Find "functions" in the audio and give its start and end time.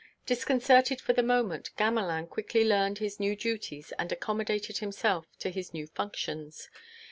5.85-6.71